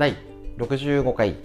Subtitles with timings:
[0.00, 0.16] 第
[0.56, 1.36] 65回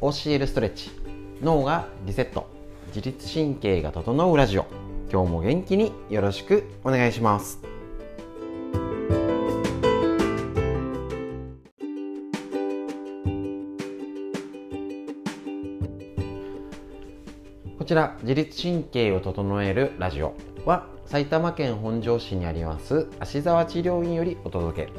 [0.00, 0.90] OCL ストレッチ。
[1.40, 2.50] 脳がリセット。
[2.88, 4.66] 自律神経が整うラジオ。
[5.08, 7.60] 今日も元気によろしくお願いします。
[17.78, 24.92] こちら自律神経を整えるラジオは埼玉県本庄市にあります芦沢治療院よりお届け。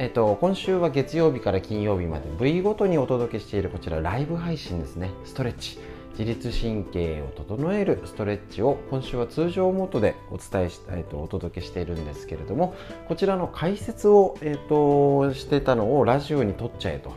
[0.00, 5.10] えっと、今週は月曜日から金曜日まで部位ごとにお届けしているこちらライブ配信ですね。
[5.24, 5.76] ストレッチ。
[6.16, 12.74] 自律神経を整えるストレッチを今週は通常モードでお伝えし、えっと、お届けしているんですけれども
[13.08, 17.12] こちらの解説を、えっと、してたのをラジオに撮っちゃえと。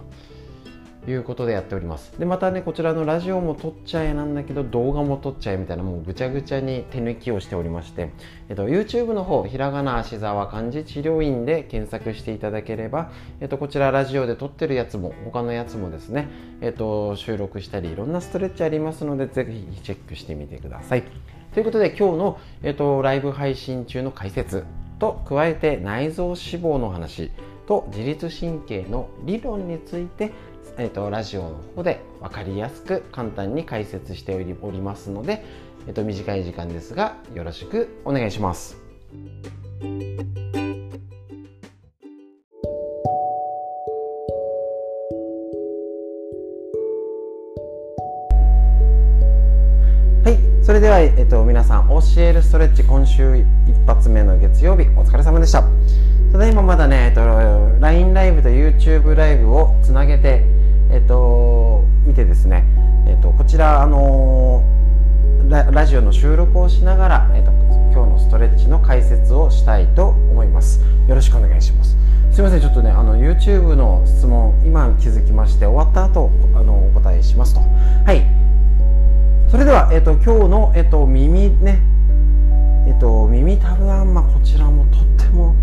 [1.07, 2.13] いうことでやっております。
[2.19, 8.11] でまたねこちらのラジオも撮っちゃえなんだけど動画も撮っちゃえみたいなもうぐちゃぐちゃに手抜きをしておりまして、
[8.49, 16.27] えっと、YouTube の方ひらがな芦沢漢字治療院で検索していただければ、えっと、こちらラジオで撮ってるやつも他のやつもですね、
[16.61, 21.03] えっと、収録したりいろんなストレッチありますのでぜひチェックしてみてください。
[21.53, 24.65] ということで今日の、えっと、ライブ配信中の解説
[24.99, 27.31] と加えて内臓脂肪の話
[27.67, 30.31] と自律神経の理論について
[30.77, 35.43] えーと、ラジオの方で分かりやすく簡単に解説しておりますので、
[35.87, 38.77] えーと、短い時間ですがよろしくお願いします。
[50.23, 53.45] はいそれでは、えっと、皆さん教えるストレッチ今週一
[53.85, 55.63] 発目の月曜日お疲れ様でした
[56.31, 57.25] ただいままだね、えっと、
[57.81, 60.50] LINE ライブと YouTube ライブをつなげて
[60.91, 62.65] えっと、見てですね、
[63.07, 64.63] えっと、こちら、あの
[65.47, 67.51] ララジオの収録をしながら、えっと、
[67.93, 70.81] 今日のストレッチの解説をしたいと思います。
[71.07, 71.97] よろしくお願いします。
[72.31, 77.59] すみませんちょっとねあの YouTube の質問今気づきまして終わった後あのお答えしますと。
[77.59, 78.25] はい。
[79.49, 81.81] それでは、えっと、今日の、えっと、耳ね。
[82.87, 85.55] えっと耳たぶあんまこちらもとっても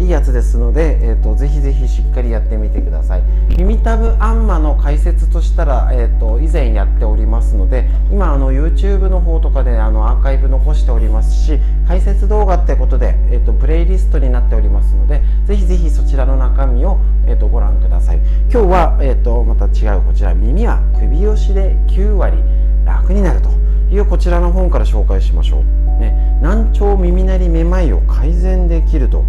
[0.00, 3.22] いいやつですので、えーと、ぜひぜひしっかりやってみてください。
[3.58, 18.18] 耳たぶあんまの解説としたら、えーと、以前やっておりますので今あの YouTube の方とかであのアーカイブ残しておりますし解説動画ってことで、えーと、プレイリストになっておりますのでぜひぜひそちらの中身を、えー、とご覧ください。
[18.50, 22.38] 今日は、えー、とまた違うこちら耳は首押しで9割
[22.86, 23.50] 楽になると。
[23.92, 29.24] いうこちらの本から紹介しましょう、ね、難聴耳鳴りめまいを改善できると。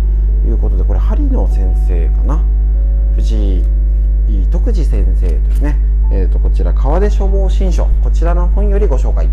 [0.45, 2.43] いうことでこれ針の先生かな？
[3.15, 5.77] 藤井徳次先生ですね、
[6.11, 9.27] えーと、こちら川出処方新書こちらの本よりご紹介。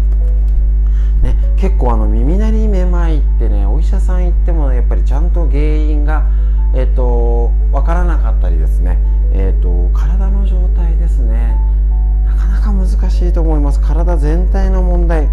[1.22, 6.26] ね、結構あの耳鳴りめまいってねお医者さん行っても、やっぱりちゃんと原因が、
[6.74, 8.98] えーと、分からなかったりですね、
[9.32, 11.58] えーと体の状態ですね。
[12.26, 13.80] なかなか難しいと思います。
[13.80, 15.28] 体全体の問題。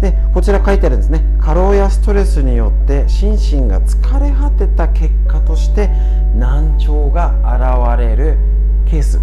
[0.00, 1.24] でこちら書いてあるんですね。
[1.40, 5.88] 過労やストレスによって心身が疲れ果てた結果として
[6.36, 8.38] 難聴が現れる
[8.86, 9.20] ケースっ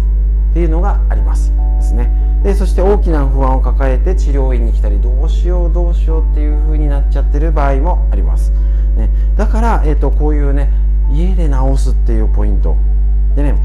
[0.52, 2.26] ていうのがありますですね。
[2.42, 8.52] でそして大きな不安を抱えて治療院に来たりどうしようどうしようっていう風になっちゃってる場合もあります、
[8.96, 10.70] ね、だから、えーと、こういうね
[11.10, 12.76] 家で治すっていうポイント
[13.34, 13.56] でね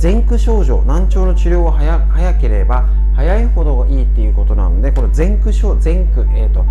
[0.00, 6.64] 前駆症状難聴の治療が早ければ早いほどいいっていうことなのでこの前駆症前駆、えーと、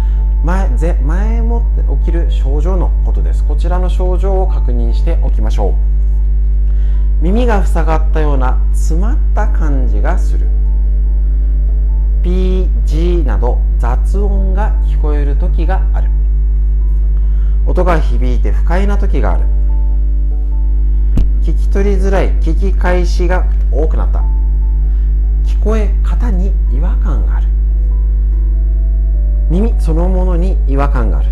[0.44, 0.70] 前
[1.04, 3.44] 前もって起きる症状のことです。
[3.46, 7.24] こちらの症状を確認しておきましょう。
[7.24, 10.48] 耳が塞がったような詰まった感じがする。
[12.24, 16.10] PG など雑音が聞こえる時がある。
[17.68, 19.46] 音が響いて不快な時がある。
[21.44, 24.41] 聞き取りづらい聞き返しが多くなった。
[25.62, 27.48] 聞こえ方に違和感がある。
[29.52, 31.30] 耳そのものに違和感がある。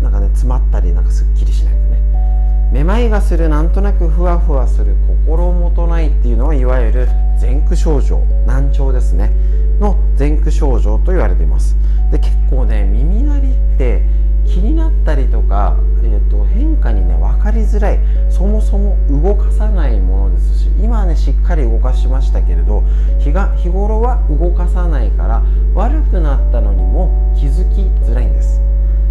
[0.00, 2.70] なんかね詰まったりなんかすっきりしないんだね。
[2.72, 4.94] めまいがするなんとなくふわふわする
[5.26, 7.08] 心もとないっていうのはいわゆる
[7.40, 9.32] 前駆症状難聴ですね。
[9.80, 11.76] の前駆症状と言われています。
[12.12, 14.02] で結構ね耳鳴りって
[14.46, 17.98] 気になったりとか、えーと、変化にね分かりづらい。
[18.30, 22.82] そもそも動かさないものですし今はねしっかり動かしましたけれど
[23.18, 25.42] 日が日頃は動かさないから
[25.74, 28.60] 悪くなったのにも気づきづらいんです。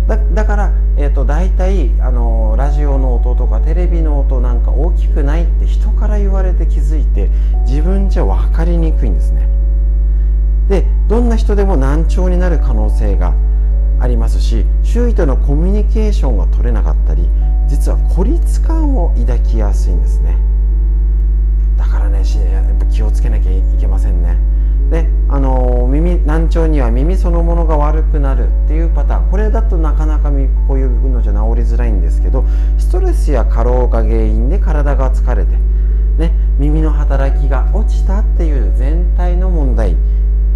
[0.07, 7.29] だだから、えーと、大体あのラジオの音とかテレビの音なんか大きくないって人から言われて気づいて
[7.67, 9.47] 自分じゃ分かりにくいんですね。
[10.69, 13.33] でどんな人でも難聴になる可能性が
[13.99, 17.29] ありますし周囲とのコミュニケーションが取れなかったり
[17.67, 20.37] 実は孤立感を抱きやすいんですね。
[21.77, 24.37] だからしやっぱ気をつけなきゃいけませんね。
[24.89, 29.31] であの耳難聴には耳そのものが悪くなるっていうパターン。
[29.31, 30.31] これだとなかなか
[30.67, 32.45] こういうのじゃ治りづらいんですけど
[32.77, 35.55] ストレスや過労が原因で体が疲れて、
[36.17, 39.95] ね、耳の働きが落ちたっていう全体の問題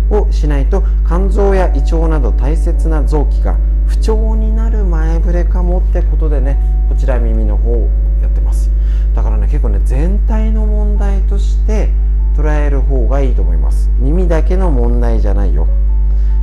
[0.10, 3.58] をしないと肝臓や胃腸など大切な臓器が
[3.88, 6.58] 不調になる前触れかもってことでね
[6.90, 7.90] こちら耳の方を
[8.22, 8.72] やってます。
[9.16, 11.90] だからね結構ね全体の問題として
[12.36, 13.90] 捉える方がいいと思います。
[14.00, 15.68] 耳だけの問題じゃないよ。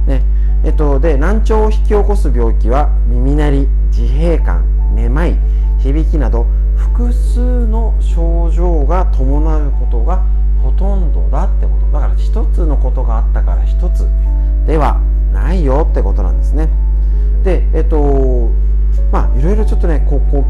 [0.07, 0.23] ね。
[0.65, 4.65] えっとで難聴を引き起こす病気は耳鳴り自閉感
[4.95, 5.37] めまい
[5.79, 6.47] 響きなど
[6.77, 9.96] 複数の症状が伴うこと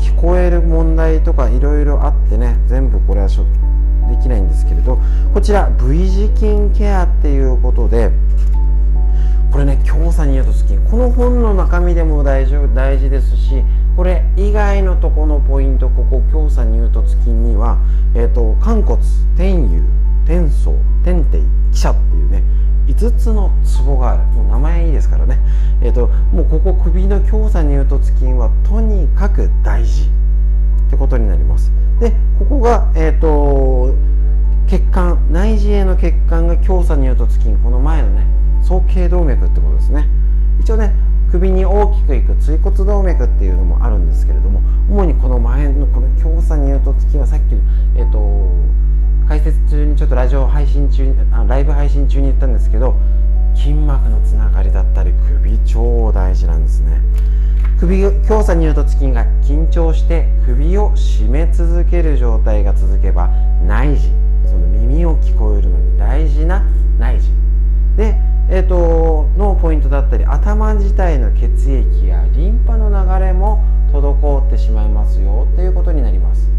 [0.06, 3.44] 聞こえる問題とかいろいろあってね全部これはちょ
[4.08, 4.98] できないんですけれど
[5.34, 8.10] こちら V 字筋ケアっていうことで
[9.50, 10.76] これね強鎖乳突筋。
[10.90, 13.62] この本の中身でも大丈夫大事ですし
[13.96, 17.78] これ以外のとこのポイントここ強鎖乳突筋には、
[18.14, 19.02] えーと、寛骨
[19.36, 19.82] 天油
[20.26, 21.40] 天層天帝
[21.72, 22.42] 記者っていうね
[22.86, 24.22] 5つのツボがある。
[24.34, 25.38] もう名前いいですからね。
[25.82, 30.08] え、ー、ともうここ首の強鎖乳突筋はとにかく大事
[30.86, 31.72] ってことになります。
[32.00, 33.94] でここが、えーと、
[34.68, 38.26] 血管内耳への血管が強鎖乳突筋この前のね
[38.62, 40.08] 総頸動脈ってことですね。
[40.60, 40.92] 一応ね
[41.30, 47.60] 首に大きくいく椎骨動脈っていうのもあるんですけれども主にこの前のこの強鎖乳突筋はさっきの
[47.96, 48.18] えっ、ー、と
[49.28, 52.94] 解説中にちょっとラジオ配信中にあライブ配信中に言ったんですけど
[53.56, 55.12] 筋膜のつながりだったり
[55.42, 57.00] 首超大事なんですね
[57.80, 63.28] 首強鎖乳突筋が緊張して首を締め続ける状態が続けば
[63.66, 64.00] 内耳
[64.46, 66.64] その耳を聞こえるのに大事な
[66.98, 67.26] 内耳
[67.96, 68.14] で、
[68.48, 76.55] えーと、のポイントだったり頭自体の血液やリンパの流れも滞ってしまいますよっていうことになります。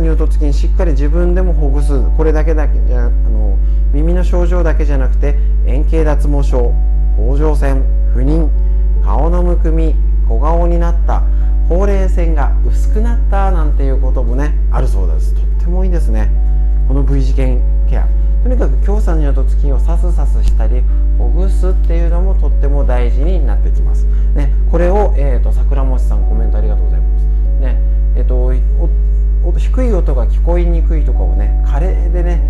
[0.00, 2.02] 乳突筋しっかり自分でもほぐす。
[2.16, 3.56] これだけだけじゃあの
[3.92, 5.36] 耳の症状だけじゃなくて
[5.66, 6.72] 円形脱毛症
[7.16, 7.82] 甲状腺
[8.14, 8.48] 不妊
[9.04, 9.94] 顔のむくみ
[10.28, 11.22] 小顔になった
[11.68, 15.34] ほうれい線が薄くなったなんていうこともねあるそうです。
[15.34, 16.30] とってもいいですね。
[16.88, 17.60] この V 字ケ
[17.96, 18.08] ア。
[18.42, 20.82] とにかく強鎖乳突筋をさすさすしたり
[21.18, 24.06] ほぐすっていうのもとっても大事になってきます。
[24.34, 24.49] ね、
[30.50, 32.42] こえにくいとかをね加齢でね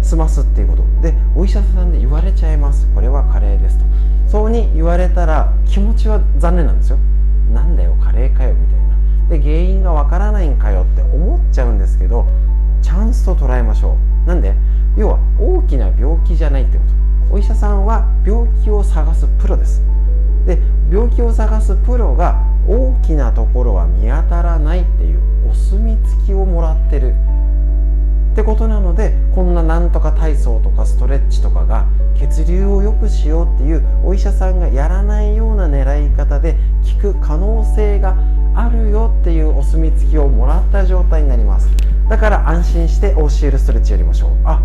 [0.00, 0.84] 済ますっていうこと。
[1.02, 2.88] でお医者さんで言われちゃいます。
[2.94, 3.84] これは加齢ですと。
[4.26, 6.98] そうに言われたら気持ちは残念なんですよ。
[7.52, 8.96] なんだよ加齢かよみたいな。
[9.28, 12.26] で原因がわからないんかよって思っちゃうんですけど
[12.80, 14.28] チャンスと捉えましょう。
[14.28, 14.54] なんで？
[14.96, 16.84] 要は大きな病気じゃないってこ
[17.28, 17.34] と。
[17.34, 19.82] お医者さんは病気を探すプロです。
[20.46, 20.58] で
[20.90, 25.20] 病気を探すプロが大きなところは見当たらないっていう
[25.50, 27.14] お墨付きをもらってる。
[28.34, 31.86] ってことなのでこんななんとか体操とかストレッチとかが
[32.18, 36.56] 血流を良くしようっていうお医者さんがやらないような狙い方で
[37.00, 38.16] 効く可能性が
[38.56, 41.68] あるよっていうお墨付きをもらった状態になります。
[42.08, 44.30] だから安心して OCL ストレッチやりましょう。
[44.44, 44.60] あ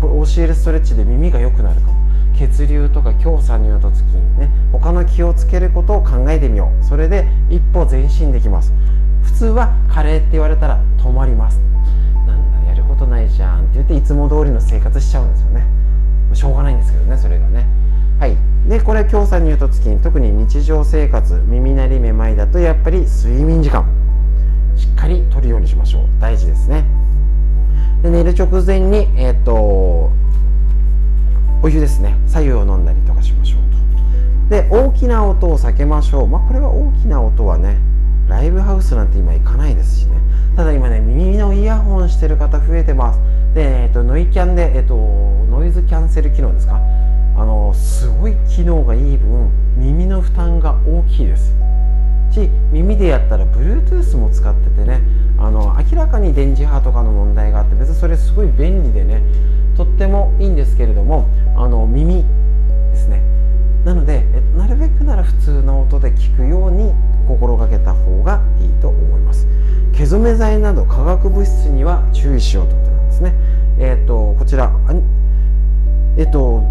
[0.00, 2.02] これ OCL ストレッチで耳が良くなるかも。
[2.36, 6.84] 血流とか強鎖乳突筋ね他の気をつけることを考えてみよう。
[6.84, 8.72] それで一歩前進できます。
[9.22, 11.60] 普通は加齢って言われたら止まります。
[12.26, 15.66] なんだやることないじゃんって言っていつも通りの生活しちゃうんですよね。
[16.32, 17.66] しょうがないんですけどねそれがね。
[18.18, 18.36] はい。
[18.66, 23.84] でこれ強鎖乳突筋特に日常生活耳鳴りめまいだとやっぱり睡眠時間。
[24.74, 26.04] しっかりとるようにしましょう。
[26.18, 26.86] 大事ですね。
[28.02, 30.10] で寝る直前にえっ、とお
[31.68, 32.16] 湯ですね。
[32.26, 33.60] 左右を飲んだりとかしましょう
[34.48, 34.48] と。
[34.48, 36.26] で大きな音を避けましょう。
[36.26, 37.76] まあこれは大きな音はね
[38.28, 40.06] ライブハウスなんて今行かないですし
[40.56, 43.20] ただ今ね耳のイヤホンしてる方増えてます。
[43.54, 44.94] で、えーと、ノイキャンで、えーと、
[45.50, 46.80] ノイズキャンセル機能ですか？
[47.36, 51.54] あのすごい機能がいい分耳の負担が大きいです。
[52.30, 55.00] し耳でやったら Bluetooth も使っててね
[55.38, 59.22] あの明らかに電磁波とかの問題があって別にそれすごい便利でね
[59.76, 62.24] とってもいいんですけれどもあの耳
[62.92, 63.22] ですね。
[63.84, 66.92] なので、えっとなるべくなら普通の音で聞くように
[67.26, 69.46] 心がけた方がいいと思います。
[69.92, 73.34] 削ゾメ剤など化学物質には注意しようということなんですね。
[73.78, 74.72] えっ、ー、とこちら
[76.16, 76.62] えっ、ー、と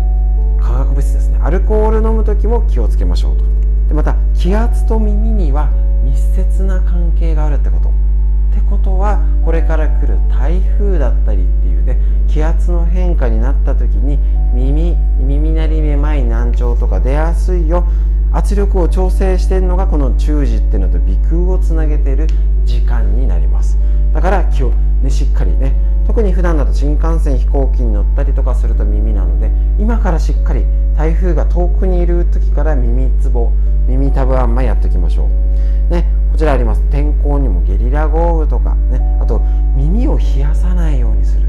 [0.60, 1.40] 化学物質ですね。
[1.42, 3.44] アルコール飲む時も気をつけましょうと。
[3.88, 5.70] でまた気圧と耳には
[6.04, 7.90] 密接な関係があるってこと。
[7.90, 11.98] ってことはこれから来る台風だったりっていうね
[12.28, 14.20] 気圧の変化になった時に
[14.54, 17.86] 耳耳鳴りめまい難聴とか出やすいよ。
[18.34, 22.28] 圧力を調整してるのがこの中耳っていうのと鼻腔をつなげている
[22.72, 23.78] 時間になります。
[24.14, 24.72] だから気を、
[25.04, 25.74] ね、しっかりね
[26.08, 30.66] 特に普段だと新幹線飛行機に乗ったりとかすると耳なので今からしっかり
[30.98, 33.52] 台風が遠くにいる時から耳つぼ
[33.88, 35.94] 耳たぶあんまやっておきましょう。
[35.94, 36.82] ねこちらあります。
[36.90, 39.42] 天候にもゲリラ豪雨とかねあと
[39.76, 41.48] 耳を冷やさないようにする。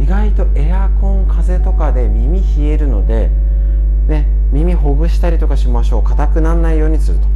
[0.00, 3.30] 意外とエアコン風とかで耳冷えるので
[4.06, 6.02] ね耳ほぐしたりとかしましょう。
[6.02, 7.26] 硬くならないようにすると。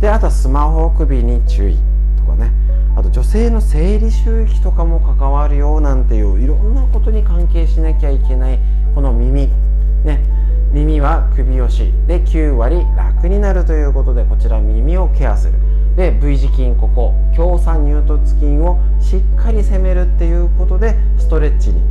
[0.00, 1.78] であとはスマホ首に注意。
[2.22, 2.52] とかね。
[2.96, 8.58] あと女性の生理周期とかも関わるよなんていういろんなことに関係しなきゃいけない
[8.94, 9.48] この耳。
[10.04, 10.22] ね。
[10.72, 11.92] 耳は首押し。
[12.06, 15.54] で9割楽になるということでこちら耳をケアする。
[15.96, 17.14] で V 字筋ここ。
[17.34, 21.82] 強酸乳突筋をしっかり攻めるっていうことでストレッチに。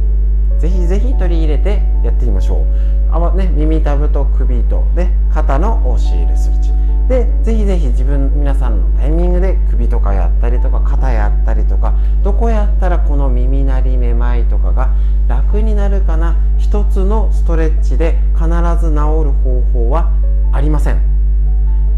[0.59, 2.65] ぜひぜひ取り入れてやってみましょう。
[3.11, 6.80] あ、ね、耳たぶと首とで肩の OCL スイッチ。
[7.11, 14.95] でぜひぜひ自分皆さんのタイミングで首とかやったりとか肩やったりとかどこやったらこの耳鳴りめまいとかが
[15.27, 16.37] 楽になるかな。
[16.57, 18.47] 一つのストレッチで必
[18.79, 20.09] ず治る方法は
[20.53, 21.01] ありません。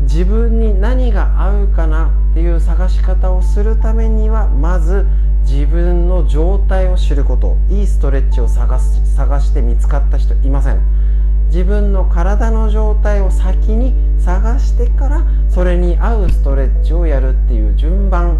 [0.02, 5.06] 自分に何が合うかなっていう探し方をするためにはまず
[5.44, 7.56] 自分の状態を知ること。
[7.70, 10.82] いいストレッチを探す探して見つかった人いません。
[11.50, 13.94] 自分の体の状態を先に
[14.24, 18.38] 探してからそれに合うストレッチをやるっていう順番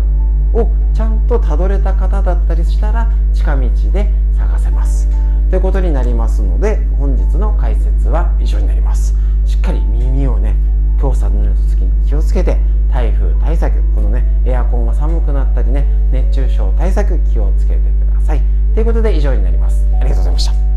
[0.54, 5.10] をちゃんとたどれた方だったりしたら近道で探せます。
[5.50, 9.16] ということになりますので本日の解説は以上になります。
[9.46, 10.56] しっかり耳をね
[11.00, 12.58] 強さの時に気をつけて
[12.92, 18.42] 台風対策このねエアコンが寒くなったりね熱中症対策気をつけてください。
[18.74, 19.86] ということで以上になります。
[20.00, 20.73] ありがとうございました。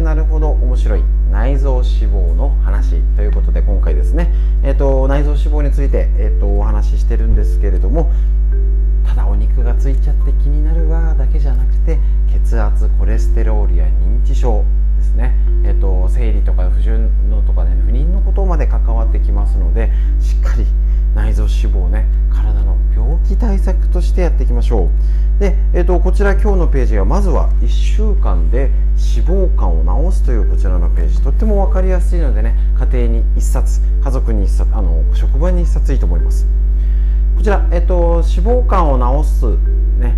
[0.00, 0.50] くなるほど。
[0.50, 1.04] 面白い。
[1.30, 4.32] 内臓脂肪の話ということで今回ですね、
[4.64, 8.10] えーと、内臓脂肪について、えーと、お話ししてるんですけれども
[9.06, 12.00] ただお肉がついちゃって気になるわだけじゃなくて
[12.32, 14.64] 血圧コレステロールや認知症
[14.98, 20.66] ですね、えーと、生理とか不順のとかね不妊のことまで関わってきますのでしっかり
[21.14, 22.06] 内臓脂肪ね
[22.42, 25.40] 体の病気対策としてやっていきましょう。
[25.40, 28.70] で、えーと、こちら今日のページはまずは1週間で
[29.16, 31.20] 脂肪肝を治すというこちらのページ。
[31.20, 36.46] とっても分かりやすいのでね家庭に1冊家族に1冊あの職場に1冊いいと思います。
[37.36, 39.46] こちら、えーと、脂肪肝を治す
[39.98, 40.14] ね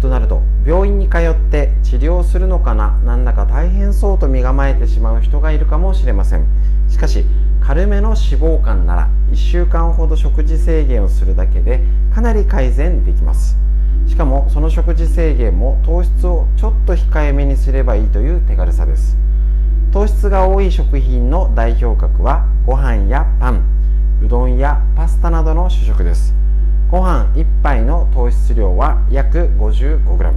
[0.00, 6.46] となると病院に通って治療するのかななんだか大変そうと身構えてしまう人がいるかもしれません。
[6.88, 7.24] しかし
[7.66, 11.80] 軽めの脂肪肝なら1週間ほど食事制限をするだけで
[12.14, 13.56] かなり改善できます。
[14.06, 19.16] しかもその食事制限も糖質をちょっと控えめにすればいいという手軽さです。
[19.92, 23.64] 糖質が多い食品の代表格はご飯やパン
[24.22, 26.34] うどんやパスタなどの主食です。
[26.90, 30.34] ご飯1杯の糖質量は約 55g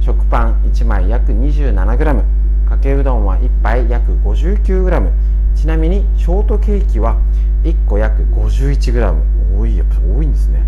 [0.00, 2.24] 食パン1枚約 27g
[2.66, 7.16] かけうどんは1杯約 59g ちなみにショートケーキは
[7.64, 9.14] 1個約 51g
[9.58, 10.62] 多いやっぱ多いんですね。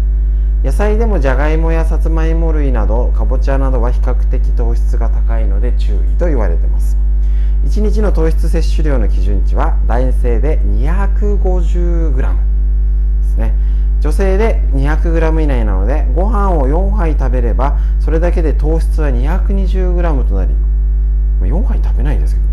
[0.65, 6.97] 野菜でもじゃがいもやさつまいも類などかぼちゃなどは比較的糖質が高いので注意と言われてます。
[7.65, 12.33] 1日の糖質摂取量の基準値は男性で 250g で
[13.23, 13.55] すね。
[14.01, 20.55] 女性で 200g 以内なのでご飯を4杯食べればそれだけで糖質は 220g となり
[21.43, 22.48] 4杯食べないですけど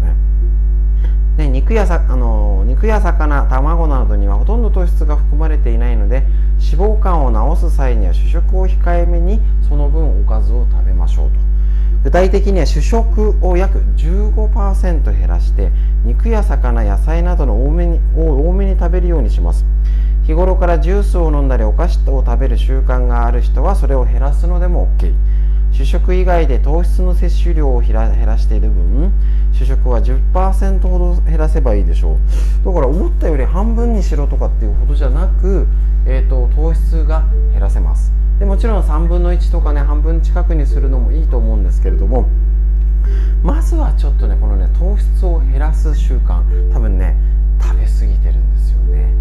[1.37, 6.23] ね、肉やさあの肉や魚卵などにはほとんど糖質が含まれていないので
[6.59, 11.35] 脂肪肝を治す際には主食を控えめにその分おかずを食べましょうと。
[12.05, 15.71] 具体的には主食を約15%減らして
[16.05, 19.65] 肉や魚野菜などの多めにを多めに食べるようにします。
[20.23, 25.13] 日頃からジュースを飲んだりお菓子を食べる習慣がある人はそれを減らすのでも OK
[25.75, 29.11] 主食以外で糖質の摂取量を減らしている分
[29.51, 32.13] 主食は10%ほど減らせばいいでしょ
[32.63, 32.65] う。
[32.65, 35.67] だから思ったより半分にしろとかっていうほどじゃなく、
[36.05, 38.13] えーと、糖質が減らせます。
[38.39, 42.29] でもちろん3分の1とかね半分近くにするのもいいと思うんですけれども
[43.43, 46.41] まずはちょっとねこのね糖質を減らす習慣
[46.71, 47.17] 多分ね
[47.61, 49.13] 食べ過ぎてるんですよね。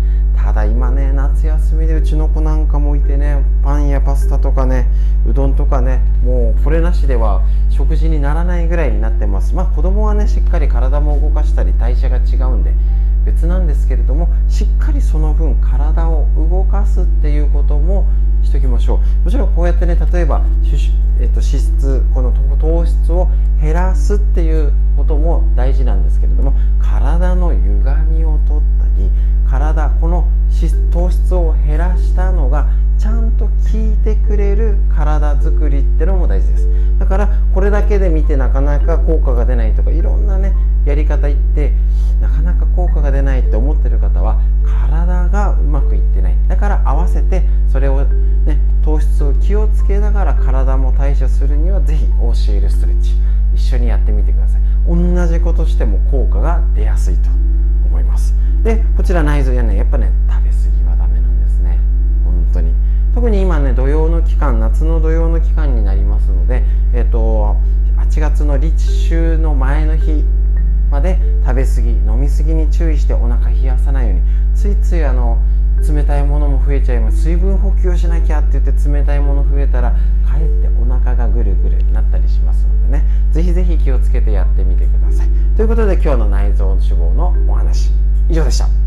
[0.45, 4.87] ただ今ね夏休みでうちの子なんかもいてねパンやパスタとかね
[5.27, 9.55] うどんとかねもうこれなしでは食事にならないぐらいになってます。
[9.55, 12.75] まあ子供はねしっかり体も動かしたり代謝が違うんで
[13.25, 18.07] 別なんですけれどもしっかりその分体を動かすっていうことも
[18.43, 19.25] しときましょう。
[19.25, 20.45] もちろんこうやってね例えば、
[21.21, 23.29] えっと、脂質この糖質を
[23.63, 27.73] 減らすっていうことも大事なんですけれども体の歪
[28.11, 29.09] みを取ったり
[29.55, 30.27] 体この
[30.91, 32.67] 糖質を減らしたのが
[32.99, 36.69] ちゃんと効いてくれる体づくりってのも大事です。
[36.99, 41.73] だからこれだけで見てなかなか効果が出ないとかいろんなねやり方言って
[42.21, 46.37] なかなか効果が出ないって思ってる方は体がうまくいってない。
[46.49, 53.13] だから合わせてそれをね糖質を気をつけながら体も対処するには是非 OCL ストレッチ
[53.55, 54.61] 一緒にやってみてください。
[54.87, 57.31] 同じことしても効果が出やすいと。
[58.15, 58.35] ます。
[58.63, 61.79] でこちら内臓やねやっぱね食べ過ぎはダメなんですね。
[62.25, 62.73] 本当に。
[63.15, 67.57] 特に今ね土曜の期間夏の土曜の期間になりますのでえっ、ー、と
[67.99, 70.25] 8月の立秋の前の日
[70.91, 74.23] まで食べ過ぎ飲み過ぎに注意してお腹冷やさないように。
[74.55, 75.39] ついついあの
[75.89, 77.23] 冷たいものも増えちゃいます。
[77.23, 83.05] 水分補給をしなきゃって言って冷たいもの増えたらかえってお腹がぐるぐるなったりしますのでね。
[83.33, 85.29] ぜひぜひ気をつけてやってみてください。
[85.57, 87.91] ということで今日の内臓脂肪のお話
[88.29, 88.84] 以上でした。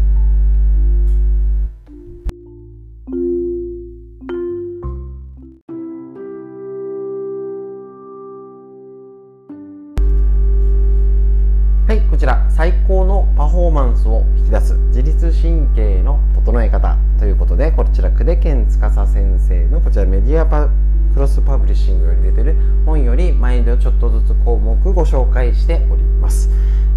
[18.27, 20.68] でこちら久手健司先生のこちらメディアパ
[21.13, 26.50] クロスパブリッシングより出てる本より毎度ちょっとずつ項目ご紹介しております。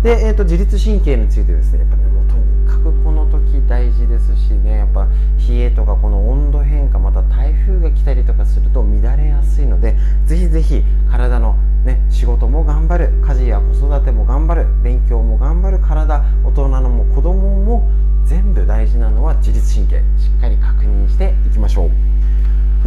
[0.03, 5.07] で、えーと、自律神経についてですねやっぱねもうとにかくこの時大事ですしねやっぱ
[5.49, 17.10] 冷えとかこの温度変化また台風が来たりとかすると乱れやすいのでぜひぜひ体のね仕事も頑張る家事や子育ても頑張る勉強も頑張る体大人のも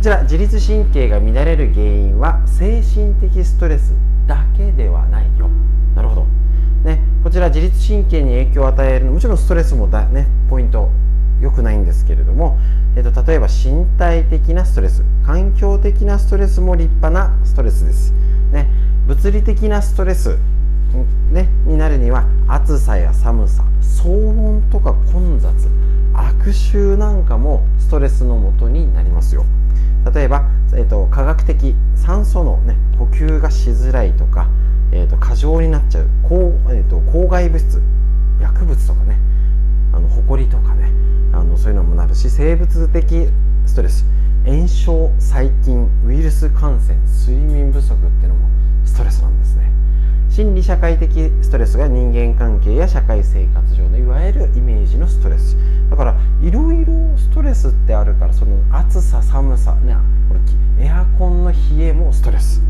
[0.03, 3.93] ちら自律神経が乱れる原因は精神的ストレス
[4.27, 5.49] だけではないよ。
[5.95, 6.27] なるほど。
[6.83, 10.89] ねこちら自律神経に影響を与えるもちろんストレスもだねポイント
[11.39, 12.57] 良くないんですけれども、
[12.97, 18.11] えっと、例えば身体的なストレス環境的なストレスも立派なストレスです、
[18.51, 18.67] ね、
[19.07, 20.37] 物理的なストレス、
[21.31, 25.53] ね、になるには暑さや寒さ騒音とか混雑
[26.13, 29.45] 悪臭なんかもストレスのもとになりますよ。
[30.11, 34.49] 例えば、えーと、科学的酸素の、ね、呼吸がしづらいとか、
[34.91, 37.81] えーと、過剰になっちゃう抗,、えーと、抗害物質
[38.41, 39.17] 薬物とかね
[39.93, 40.91] あの埃とかね
[41.31, 43.27] あのそういうのもなるし生物的
[43.65, 44.05] ストレス
[44.45, 48.49] 炎症細菌ウイルス感染睡眠不足っていうのも
[48.83, 49.71] ストレスなんですね。
[50.29, 55.55] 心理社会的ストレスが人間関係や社会生活上のいわゆるイメージのストレス。
[55.93, 59.95] だからいろいろストレスってあるからその暑さ寒さ、ね、
[60.27, 60.33] こ
[60.79, 62.61] れエアコンの冷えもストレス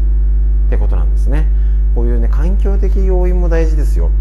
[0.68, 1.48] ってことなんですね。
[1.96, 4.12] こういうね環境的要因も大事ですよ。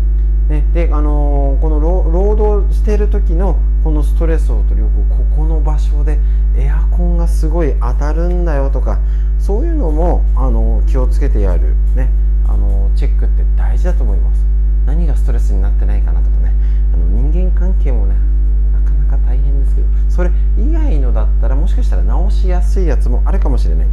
[0.48, 6.20] ね、で、あのー、この労働してる時のこのストレスを取り置くここの場所で
[6.56, 9.00] エアコンがすごい当たるんだよとか
[9.40, 12.08] そういうのも、あの、気をつけてやる、ね、
[12.46, 14.44] あのチェックって大事だと思います。
[14.86, 16.52] 何がストレスになってないかなとかね。
[16.94, 18.14] あの人間関係もね
[19.72, 23.86] ですけどそれ以外のだったらもしかしたら直しやすいやつもあるかもしれない。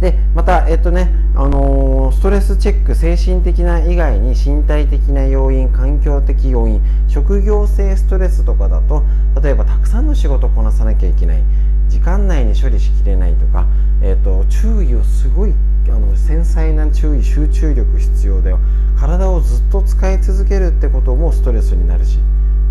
[0.00, 9.02] でまた、えっとねあのー、ストレスチェック精神的な以外に身体的な要因環境的要因職業性ストレスとかだと
[9.42, 11.42] 例えばたくさんの仕事をこなさなきゃいけない。
[11.88, 13.66] 時間内に処理しきれないとか、
[14.02, 15.54] えっと、注意をすごい
[15.86, 18.58] あの繊細な注意集中力必要だよ
[18.98, 22.18] 体をずっと使い続けるってこともストレスになるし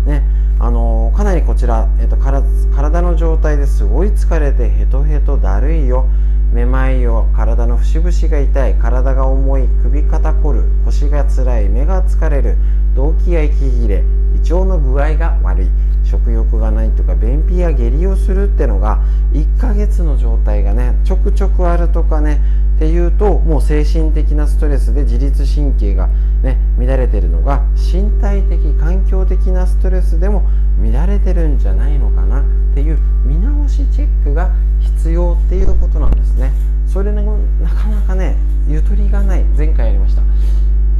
[0.04, 0.22] ね
[0.58, 6.06] あのかなりこちら、えっと、体の状態ですごい疲れてヘトヘトだるいよ。
[6.52, 7.26] めまいよ。
[7.34, 8.74] 体の節々が痛い。
[8.74, 9.68] 体が重い。
[9.82, 10.64] 首肩こる。
[10.84, 11.68] 腰がつらい。
[11.68, 12.56] 目が疲れる。
[12.94, 14.04] 動悸や息切れ。
[14.36, 15.68] 胃腸の具合が悪い。
[16.04, 22.40] 食欲がないとか便秘や下痢をするってのが1ヶ月の状態がねちょくちょくあるとかね
[22.76, 26.08] っていうともう精神的なストレスで自律神経が、
[26.42, 30.42] ね、乱れてるのが身体的環境的なストレスでも
[30.82, 36.52] 乱れてるんじゃないのかなっていう見直しチェックが必要っていうことなんですね。
[36.86, 37.22] それね
[37.62, 38.36] なかなかね
[38.68, 39.44] ゆとりがない。
[39.56, 40.22] 前回やりました。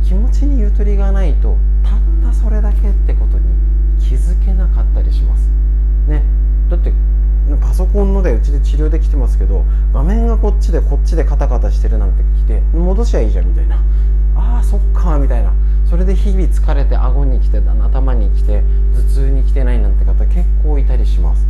[0.04, 3.44] 気持ちにゆとりがないとたったそれだけってことに
[4.00, 5.50] 気づけなかったりします。
[6.06, 6.22] ね。
[6.70, 6.92] だって
[7.60, 13.82] パソコンのでうちで治療できてますけど画面がこっちでこっちでカタカタしてるなんて来て戻しゃいいじゃんみたいな。
[14.36, 15.52] あーそっかみたいな。
[15.88, 18.62] それで日々疲れて顎に来て頭に来て
[18.94, 21.46] 頭痛に来てないなんて方結構いたりします。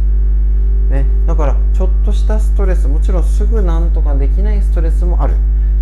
[0.90, 5.34] ね、だからちょっとしたストレスもちろんすぐなんとかできないストレスもある。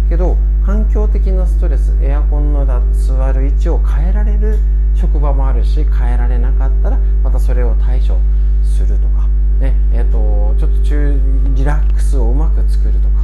[0.08, 4.58] けど環境的なストレスエアコンの座る位置を変えられる
[4.94, 8.18] 職場もあるし変えられなかったらまたそれを対処
[8.62, 9.11] すると。
[9.62, 11.20] ねえーと、ちょっと中
[11.54, 13.22] リラックスをうまく作るとか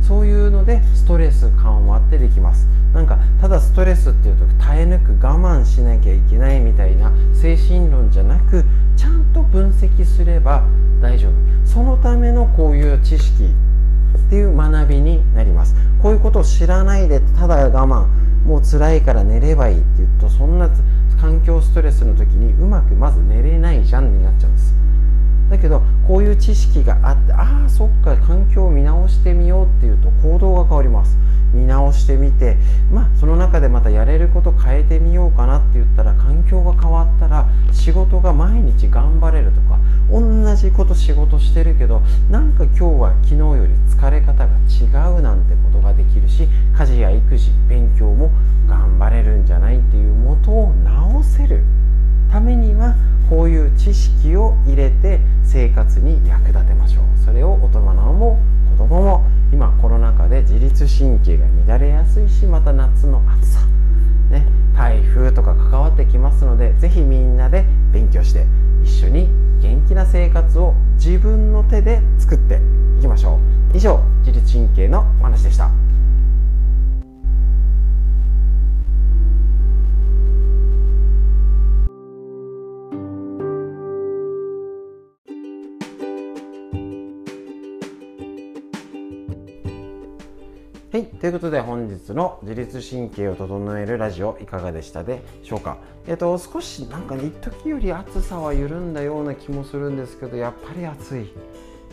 [0.00, 2.68] そういうのでストレス緩和ってできます。
[2.94, 8.64] なんかただストレスっていうと耐え抜く我慢しなきゃいけないみたいな精神論じゃなく
[8.96, 10.64] ちゃんと分析すれば
[11.00, 11.32] 大丈夫。
[11.64, 15.74] そのためのこういう知識っていう学びになります。
[16.02, 18.06] こういうことを知らないでただ我慢
[18.46, 20.68] もう辛いから寝ればいいって言うとそんな
[21.20, 24.79] 環境ストレスの時にうまくまず寝れないじゃんになっちゃうんです。
[25.50, 31.18] だけどこういう知識があってああそっか環境を見直してみようっていうと行動が変わります。
[31.52, 32.56] 見直してみて
[32.92, 39.78] まあその中でまたやれること変えてみようかなって言ったら環境が変わったら仕事が毎日頑張れるとか
[40.10, 40.20] 同
[40.56, 44.84] じこと仕事してるけどなんか今日は昨日より疲れ方が違
[45.18, 48.30] うなんてことができるし家事や育児勉強も
[48.68, 51.62] 頑張れるんじゃないっていう元を直せる
[52.30, 52.94] ためには
[53.30, 58.40] こういう知識を入れて生活に役立てましょうそれを大人も
[58.76, 63.60] 子供も今コロナ禍で自律神経が乱れやすいしまた夏の暑さ、
[64.30, 64.44] ね、
[64.76, 68.46] 台風とか関わってきますので是非みんなで勉強して
[68.82, 69.28] 一緒に
[69.62, 72.60] 元気な生活を自分の手で作って
[72.98, 73.38] いきましょ
[73.72, 75.89] う以上自律神経のお話でした。
[91.20, 95.76] ということで本日の自律神経を整えるラジオいかがでしたでしょうか？
[96.06, 101.30] えっと少しなんか一時より暑さは緩んだような気もするんですけどやっぱり暑い。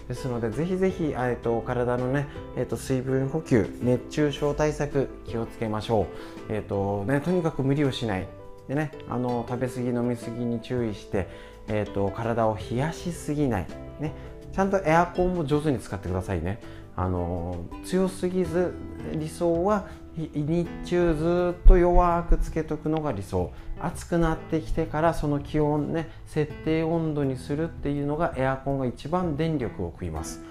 [0.07, 6.53] ですのでぜひぜひ、えっと、体のね、えっと、水分補給熱中症対策気をつけましょう。
[6.53, 8.27] えっとねとにかく無理をしない。
[8.69, 11.27] でねあの食べ過ぎ飲み過ぎに注意して、
[11.67, 13.67] えっと、体を冷やしすぎない。
[13.99, 14.13] ね
[14.53, 16.61] ちゃんとエアコンも上手に使ってくださいね。
[16.97, 18.73] あの強すぎず
[19.13, 30.41] 理想は日中ずっと弱くつけとくのが理想暑くなってきてからその気温ね設定温度にするっていうのがエアコンが一番電力を食います。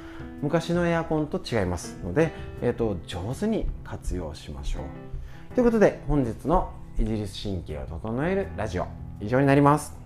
[0.41, 1.99] 昔のエアコンと違います。
[2.05, 2.33] ので、
[2.63, 5.55] えーと、上手に活用しましょう。
[5.55, 8.87] ということで本日の自律神経を整えるラジオ
[9.21, 9.97] 以上になります。